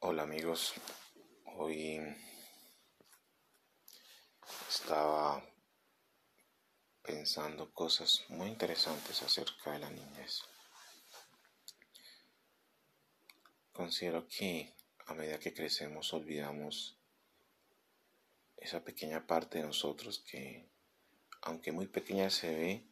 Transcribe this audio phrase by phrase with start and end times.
[0.00, 0.74] Hola amigos,
[1.56, 2.00] hoy
[4.68, 5.44] estaba
[7.02, 10.42] pensando cosas muy interesantes acerca de la niñez.
[13.72, 14.72] Considero que
[15.06, 16.96] a medida que crecemos olvidamos
[18.56, 20.70] esa pequeña parte de nosotros que,
[21.42, 22.86] aunque muy pequeña se ve,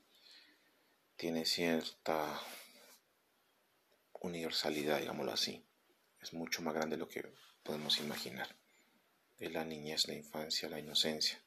[1.15, 2.43] tiene cierta
[4.13, 5.65] universalidad, digámoslo así.
[6.27, 7.25] Es mucho más grande de lo que
[7.63, 8.49] podemos imaginar.
[9.39, 11.41] Es la niñez, la infancia, la inocencia.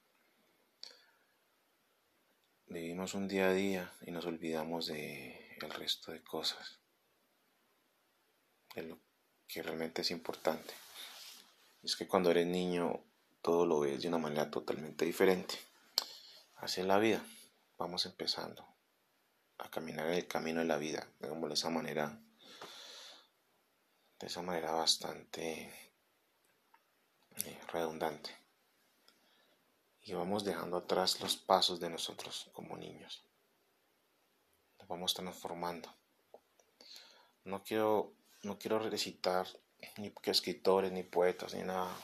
[2.68, 6.80] Vivimos un día a día y nos olvidamos de el resto de cosas,
[8.74, 9.00] de lo
[9.50, 10.74] que realmente es importante.
[11.84, 13.04] Es que cuando eres niño
[13.42, 15.56] todo lo ves de una manera totalmente diferente.
[16.56, 17.22] Así es la vida.
[17.78, 18.66] Vamos empezando
[19.58, 22.18] a caminar en el camino de la vida, de esa manera,
[24.20, 25.72] de esa manera bastante
[27.46, 28.36] eh, redundante.
[30.04, 33.24] Y vamos dejando atrás los pasos de nosotros como niños.
[34.80, 35.94] Nos vamos transformando.
[37.46, 39.48] No quiero, no quiero recitar
[39.98, 41.96] ni escritores, ni poetas, ni nada.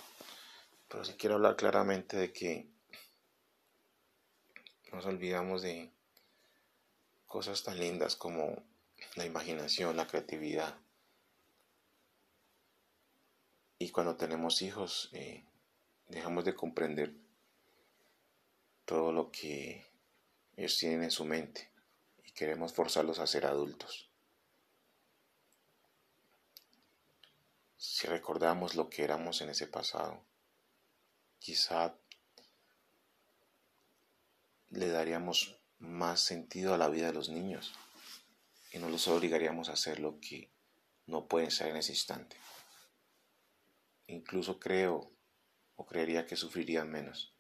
[0.88, 2.70] Pero sí quiero hablar claramente de que
[4.92, 5.92] nos olvidamos de
[7.26, 8.64] cosas tan lindas como
[9.16, 10.78] la imaginación, la creatividad.
[13.86, 15.46] Y cuando tenemos hijos, eh,
[16.08, 17.14] dejamos de comprender
[18.84, 19.86] todo lo que
[20.58, 21.70] ellos tienen en su mente
[22.24, 24.10] y queremos forzarlos a ser adultos.
[27.78, 30.26] Si recordamos lo que éramos en ese pasado,
[31.38, 31.96] quizá
[34.72, 37.72] le daríamos más sentido a la vida de los niños
[38.72, 40.50] y no los obligaríamos a hacer lo que
[41.06, 42.36] no pueden ser en ese instante.
[44.08, 45.12] Incluso creo
[45.76, 47.34] o creería que sufrirían menos.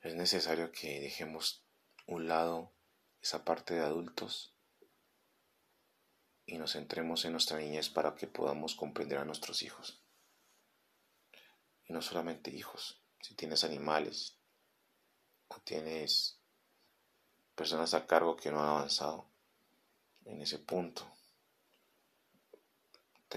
[0.00, 1.64] Es necesario que dejemos
[2.06, 2.72] un lado
[3.20, 4.54] esa parte de adultos
[6.46, 10.00] y nos centremos en nuestra niñez para que podamos comprender a nuestros hijos.
[11.88, 14.38] Y no solamente hijos, si tienes animales
[15.48, 16.38] o tienes
[17.56, 19.28] personas a cargo que no han avanzado
[20.24, 21.04] en ese punto,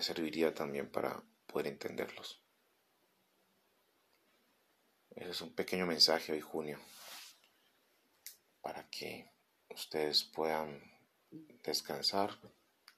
[0.01, 2.41] serviría también para poder entenderlos.
[5.11, 6.79] Ese es un pequeño mensaje hoy junio
[8.61, 9.31] para que
[9.69, 10.81] ustedes puedan
[11.63, 12.37] descansar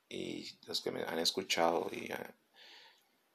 [0.09, 2.35] y los que me han escuchado y, eh,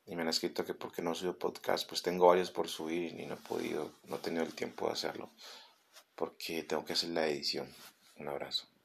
[0.04, 3.26] y me han escrito que porque no subo podcast, pues tengo varios por subir y
[3.26, 5.30] no he podido, no he tenido el tiempo de hacerlo
[6.14, 7.72] porque tengo que hacer la edición.
[8.16, 8.75] Un abrazo.